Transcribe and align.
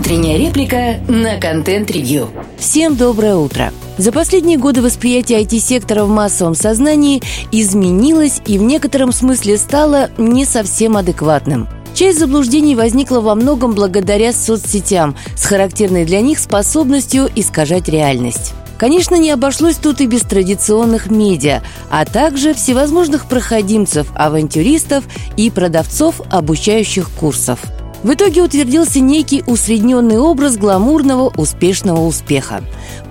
Утренняя 0.00 0.38
реплика 0.38 0.98
на 1.08 1.38
контент-ревью. 1.38 2.30
Всем 2.56 2.96
доброе 2.96 3.36
утро. 3.36 3.70
За 3.98 4.12
последние 4.12 4.56
годы 4.56 4.80
восприятие 4.80 5.42
IT-сектора 5.42 6.04
в 6.04 6.08
массовом 6.08 6.54
сознании 6.54 7.20
изменилось 7.52 8.40
и 8.46 8.56
в 8.58 8.62
некотором 8.62 9.12
смысле 9.12 9.58
стало 9.58 10.08
не 10.16 10.46
совсем 10.46 10.96
адекватным. 10.96 11.68
Часть 11.92 12.18
заблуждений 12.18 12.74
возникла 12.74 13.20
во 13.20 13.34
многом 13.34 13.74
благодаря 13.74 14.32
соцсетям 14.32 15.16
с 15.36 15.44
характерной 15.44 16.06
для 16.06 16.22
них 16.22 16.38
способностью 16.38 17.28
искажать 17.36 17.86
реальность. 17.90 18.54
Конечно, 18.78 19.16
не 19.16 19.30
обошлось 19.30 19.76
тут 19.76 20.00
и 20.00 20.06
без 20.06 20.22
традиционных 20.22 21.10
медиа, 21.10 21.60
а 21.90 22.06
также 22.06 22.54
всевозможных 22.54 23.26
проходимцев, 23.26 24.06
авантюристов 24.14 25.04
и 25.36 25.50
продавцов 25.50 26.22
обучающих 26.30 27.10
курсов. 27.10 27.60
В 28.02 28.14
итоге 28.14 28.42
утвердился 28.42 29.00
некий 29.00 29.42
усредненный 29.46 30.18
образ 30.18 30.56
гламурного 30.56 31.32
успешного 31.36 32.00
успеха. 32.00 32.62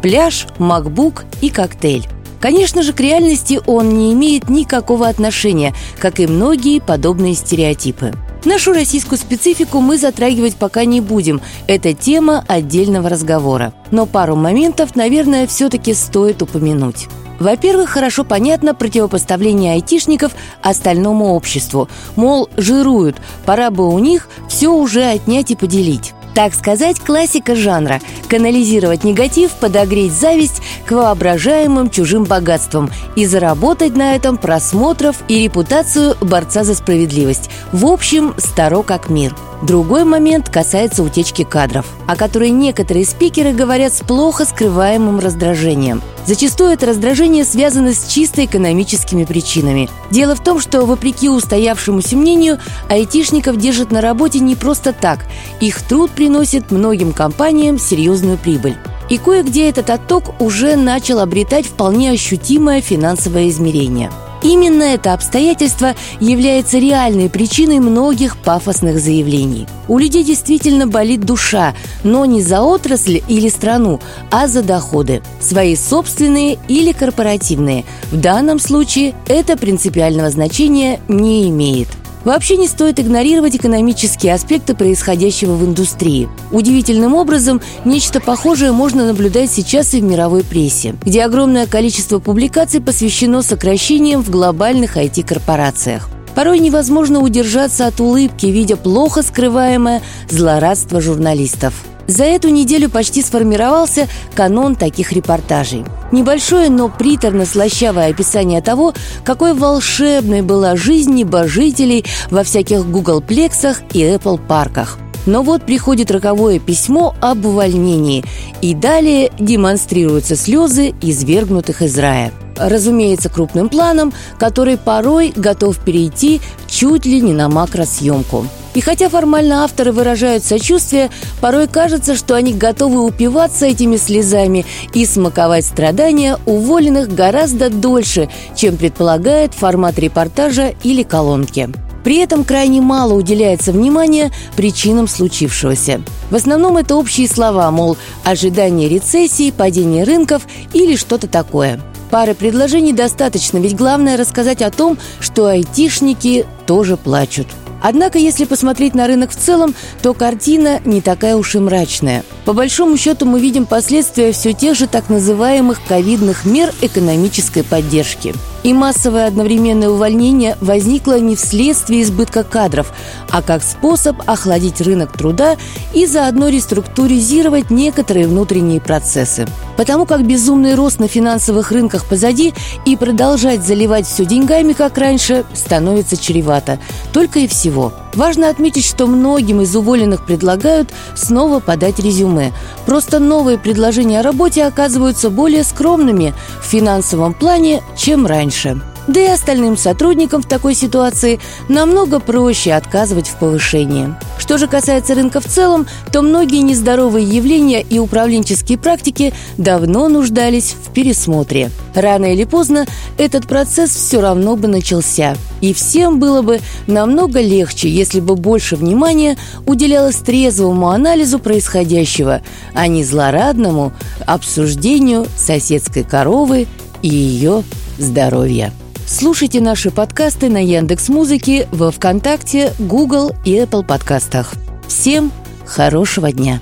Пляж, 0.02 0.48
макбук 0.58 1.26
и 1.42 1.50
коктейль. 1.50 2.08
Конечно 2.40 2.84
же, 2.84 2.94
к 2.94 3.00
реальности 3.00 3.60
он 3.68 3.98
не 3.98 4.14
имеет 4.14 4.50
никакого 4.50 5.08
отношения, 5.08 5.76
как 6.00 6.20
и 6.20 6.28
многие 6.28 6.80
подобные 6.80 7.36
стереотипы. 7.36 8.14
Нашу 8.46 8.72
российскую 8.72 9.20
специфику 9.20 9.82
мы 9.82 9.98
затрагивать 9.98 10.56
пока 10.56 10.86
не 10.86 11.02
будем. 11.02 11.42
Это 11.68 11.94
тема 11.94 12.46
отдельного 12.48 13.10
разговора. 13.10 13.74
Но 13.92 14.06
пару 14.06 14.36
моментов, 14.38 14.96
наверное, 14.96 15.46
все-таки 15.46 15.94
стоит 15.94 16.42
упомянуть. 16.42 17.10
Во-первых, 17.40 17.90
хорошо 17.90 18.24
понятно 18.24 18.74
противопоставление 18.76 19.74
айтишников 19.74 20.34
остальному 20.62 21.34
обществу. 21.34 21.90
Мол, 22.16 22.50
жируют, 22.58 23.18
пора 23.46 23.72
бы 23.72 23.88
у 23.88 24.00
них 24.00 24.28
все 24.48 24.70
уже 24.70 25.04
отнять 25.04 25.52
и 25.52 25.56
поделить. 25.56 26.14
Так 26.36 26.54
сказать, 26.54 27.00
классика 27.00 27.56
жанра– 27.56 28.00
канализировать 28.30 29.04
негатив, 29.04 29.52
подогреть 29.54 30.14
зависть 30.14 30.62
к 30.86 30.92
воображаемым 30.92 31.90
чужим 31.90 32.24
богатствам 32.24 32.92
и 33.16 33.26
заработать 33.26 33.96
на 33.96 34.16
этом 34.16 34.38
просмотров 34.38 35.18
и 35.28 35.44
репутацию 35.44 36.16
борца 36.22 36.64
за 36.64 36.76
справедливость. 36.76 37.50
В 37.72 37.86
общем, 37.88 38.36
старо 38.38 38.84
как 38.84 39.10
мир– 39.10 39.36
Другой 39.62 40.06
момент 40.06 40.50
касается 40.50 41.04
утечки 41.04 41.44
кадров, 41.44 41.86
о 42.08 42.16
которой 42.16 42.50
некоторые 42.50 43.06
спикеры 43.06 43.52
говорят 43.52 43.94
с 43.94 44.00
плохо 44.00 44.46
скрываемым 44.46 45.20
раздражением. 45.20 46.02
Зачастую 46.26 46.72
это 46.72 46.86
раздражение 46.86 47.44
связано 47.44 47.94
с 47.94 48.08
чисто 48.08 48.46
экономическими 48.46 49.26
причинами. 49.26 49.90
Дело 50.12 50.36
в 50.36 50.44
том, 50.44 50.62
что, 50.62 50.86
вопреки 50.86 51.28
устоявшемуся 51.28 52.16
мнению, 52.16 52.60
айтишников 52.88 53.58
держат 53.58 53.92
на 53.92 54.00
работе 54.00 54.40
не 54.40 54.56
просто 54.56 54.94
так. 54.94 55.26
Их 55.60 55.82
труд 55.82 56.12
приносит 56.12 56.72
многим 56.72 57.12
компаниям 57.12 57.80
серьезную 57.80 58.38
прибыль. 58.38 58.78
И 59.10 59.18
кое-где 59.18 59.70
этот 59.70 59.90
отток 59.90 60.40
уже 60.40 60.78
начал 60.78 61.20
обретать 61.20 61.66
вполне 61.66 62.12
ощутимое 62.12 62.80
финансовое 62.80 63.50
измерение– 63.50 64.10
Именно 64.42 64.84
это 64.84 65.14
обстоятельство 65.14 65.96
является 66.20 66.78
реальной 66.78 67.30
причиной 67.30 67.80
многих 67.80 68.38
пафосных 68.38 69.00
заявлений. 69.00 69.68
У 69.88 69.98
людей 69.98 70.24
действительно 70.24 70.88
болит 70.88 71.22
душа, 71.22 71.74
но 72.04 72.26
не 72.26 72.42
за 72.42 72.62
отрасль 72.62 73.22
или 73.28 73.50
страну, 73.50 74.00
а 74.32 74.48
за 74.48 74.62
доходы. 74.62 75.22
Свои 75.42 75.76
собственные 75.76 76.58
или 76.68 76.92
корпоративные. 76.92 77.86
В 78.12 78.18
данном 78.18 78.60
случае 78.60 79.14
это 79.28 79.58
принципиального 79.58 80.30
значения 80.30 81.00
не 81.08 81.50
имеет. 81.50 81.88
Вообще 82.26 82.58
не 82.58 82.68
стоит 82.68 83.00
игнорировать 83.00 83.56
экономические 83.56 84.34
аспекты 84.34 84.76
происходящего 84.76 85.54
в 85.54 85.66
индустрии. 85.66 86.30
Удивительным 86.52 87.16
образом, 87.16 87.62
нечто 87.86 88.20
похожее 88.20 88.72
можно 88.72 89.06
наблюдать 89.06 89.52
сейчас 89.52 89.94
и 89.94 90.02
в 90.02 90.04
мировой 90.04 90.44
прессе, 90.44 90.96
где 91.04 91.24
огромное 91.24 91.66
количество 91.66 92.20
публикаций 92.20 92.82
посвящено 92.82 93.42
сокращениям 93.42 94.22
в 94.22 94.30
глобальных 94.30 94.98
IT-корпорациях. 94.98 96.10
Порой 96.36 96.60
невозможно 96.60 97.20
удержаться 97.20 97.88
от 97.88 98.00
улыбки, 98.00 98.46
видя 98.46 98.78
плохо 98.78 99.24
скрываемое 99.24 100.02
злорадство 100.30 101.02
журналистов. 101.02 101.74
За 102.10 102.24
эту 102.24 102.50
неделю 102.50 102.90
почти 102.90 103.22
сформировался 103.22 104.08
канон 104.34 104.76
таких 104.76 105.12
репортажей. 105.12 105.86
Небольшое, 106.12 106.72
но 106.72 106.90
приторно-слащавое 106.90 108.10
описание 108.10 108.64
того, 108.64 108.96
какой 109.24 109.54
волшебной 109.54 110.42
была 110.42 110.76
жизнь 110.76 111.14
небожителей 111.14 112.04
во 112.32 112.44
всяких 112.44 112.88
Гугл-плексах 112.88 113.84
и 113.94 114.02
Apple-парках. 114.02 114.98
Но 115.28 115.44
вот 115.44 115.68
приходит 115.68 116.10
роковое 116.10 116.58
письмо 116.58 117.14
об 117.22 117.46
увольнении, 117.46 118.26
и 118.60 118.74
далее 118.74 119.32
демонстрируются 119.38 120.36
слезы 120.36 120.96
извергнутых 121.02 121.84
из 121.84 121.96
рая. 122.00 122.32
Разумеется, 122.58 123.30
крупным 123.30 123.70
планом, 123.70 124.14
который 124.40 124.78
порой 124.78 125.32
готов 125.36 125.78
перейти 125.78 126.42
чуть 126.66 127.06
ли 127.06 127.22
не 127.22 127.34
на 127.34 127.50
макросъемку– 127.50 128.48
и 128.74 128.82
хотя 128.82 129.10
формально 129.10 129.64
авторы 129.64 129.92
выражают 129.92 130.44
сочувствие, 130.44 131.10
порой 131.42 131.68
кажется, 131.68 132.16
что 132.16 132.36
они 132.36 132.54
готовы 132.54 133.04
упиваться 133.04 133.66
этими 133.66 133.98
слезами 133.98 134.66
и 134.94 135.06
смаковать 135.06 135.66
страдания 135.66 136.38
уволенных 136.46 137.14
гораздо 137.14 137.70
дольше, 137.70 138.30
чем 138.56 138.78
предполагает 138.78 139.54
формат 139.54 139.98
репортажа 140.00 140.74
или 140.84 141.04
колонки. 141.04 141.70
При 142.04 142.18
этом 142.18 142.44
крайне 142.44 142.82
мало 142.82 143.14
уделяется 143.14 143.72
внимания 143.72 144.32
причинам 144.56 145.08
случившегося. 145.08 146.02
В 146.30 146.36
основном 146.36 146.78
это 146.78 146.96
общие 146.96 147.28
слова, 147.28 147.70
мол, 147.72 147.98
ожидание 148.24 148.88
рецессии, 148.88 149.52
падение 149.52 150.06
рынков 150.06 150.44
или 150.74 150.96
что-то 150.96 151.28
такое. 151.28 151.80
Пары 152.10 152.34
предложений 152.34 152.94
достаточно, 152.94 153.58
ведь 153.58 153.76
главное 153.76 154.18
рассказать 154.18 154.62
о 154.62 154.72
том, 154.72 154.98
что 155.20 155.46
айтишники 155.46 156.46
тоже 156.66 156.98
плачут. 156.98 157.48
Однако, 157.82 158.18
если 158.18 158.46
посмотреть 158.46 158.96
на 158.96 159.08
рынок 159.08 159.32
в 159.32 159.36
целом, 159.36 159.76
то 160.02 160.14
картина 160.14 160.82
не 160.86 161.02
такая 161.02 161.36
уж 161.36 161.56
и 161.56 161.60
мрачная. 161.60 162.24
По 162.46 162.54
большому 162.54 162.98
счету 162.98 163.26
мы 163.26 163.40
видим 163.40 163.66
последствия 163.66 164.32
все 164.32 164.54
тех 164.54 164.76
же 164.76 164.88
так 164.88 165.10
называемых 165.10 165.80
ковидных 165.88 166.46
мер 166.46 166.74
экономической 166.82 167.64
поддержки. 167.64 168.34
И 168.64 168.74
массовое 168.74 169.28
одновременное 169.28 169.90
увольнение 169.90 170.58
возникло 170.60 171.20
не 171.20 171.36
вследствие 171.36 172.04
избытка 172.04 172.44
кадров, 172.44 172.92
а 173.30 173.42
как 173.42 173.64
способ 173.64 174.18
охладить 174.26 174.82
рынок 174.82 175.14
труда 175.14 175.56
и 175.94 176.06
заодно 176.06 176.50
реструктуризировать 176.50 177.70
некоторые 177.70 178.28
внутренние 178.28 178.82
процессы. 178.82 179.48
Потому 179.78 180.06
как 180.06 180.26
безумный 180.26 180.76
рост 180.76 181.00
на 181.00 181.08
финансовых 181.08 181.72
рынках 181.72 182.06
позади 182.06 182.54
и 182.86 182.98
продолжать 182.98 183.66
заливать 183.66 184.06
все 184.06 184.26
деньгами, 184.26 184.74
как 184.74 184.98
раньше, 184.98 185.46
становится 185.54 186.18
чревато. 186.18 186.80
Только 187.14 187.40
и 187.40 187.48
всего. 187.48 187.94
Важно 188.14 188.50
отметить, 188.50 188.86
что 188.86 189.08
многим 189.08 189.62
из 189.62 189.76
уволенных 189.76 190.26
предлагают 190.26 190.90
снова 191.16 191.60
подать 191.60 192.00
резюме. 192.00 192.52
Просто 192.86 193.20
новые 193.20 193.58
предложения 193.58 194.20
о 194.20 194.24
работе 194.24 194.66
оказываются 194.66 195.30
более 195.30 195.64
скромными 195.64 196.34
в 196.62 196.66
финансовом 196.66 197.34
плане, 197.34 197.82
чем 197.96 198.26
раньше. 198.50 198.82
Да 199.08 199.20
и 199.20 199.28
остальным 199.28 199.76
сотрудникам 199.78 200.44
в 200.44 200.48
такой 200.48 200.76
ситуации 200.76 201.40
намного 201.68 202.20
проще 202.20 202.74
отказывать 202.74 203.28
в 203.28 203.38
повышении. 203.38 204.14
Что 204.38 204.58
же 204.58 204.68
касается 204.68 205.16
рынка 205.16 205.42
в 205.42 205.46
целом, 205.46 205.88
то 206.12 206.22
многие 206.22 206.62
нездоровые 206.62 207.26
явления 207.26 207.82
и 207.82 207.98
управленческие 207.98 208.78
практики 208.78 209.34
давно 209.58 210.10
нуждались 210.10 210.76
в 210.84 210.92
пересмотре. 210.94 211.72
Рано 211.96 212.34
или 212.34 212.44
поздно 212.44 212.86
этот 213.18 213.48
процесс 213.48 213.92
все 213.92 214.22
равно 214.22 214.56
бы 214.56 214.68
начался. 214.68 215.36
И 215.62 215.74
всем 215.74 216.20
было 216.20 216.42
бы 216.42 216.60
намного 216.88 217.42
легче, 217.42 217.90
если 217.90 218.20
бы 218.20 218.36
больше 218.36 218.76
внимания 218.76 219.38
уделялось 219.66 220.18
трезвому 220.18 220.90
анализу 220.90 221.40
происходящего, 221.40 222.42
а 222.74 222.88
не 222.88 223.04
злорадному 223.04 223.92
обсуждению 224.26 225.26
соседской 225.36 226.04
коровы 226.04 226.68
и 227.02 227.10
ее 227.10 227.64
здоровья. 227.98 228.72
Слушайте 229.08 229.60
наши 229.60 229.90
подкасты 229.90 230.50
на 230.50 230.64
Яндекс 230.64 231.10
Музыке, 231.10 231.68
во 231.72 231.92
ВКонтакте, 231.92 232.74
Google 232.78 233.36
и 233.44 233.56
Apple 233.58 233.84
подкастах. 233.84 234.54
Всем 234.88 235.32
хорошего 235.66 236.32
дня. 236.32 236.60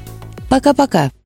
Пока-пока. 0.50 1.12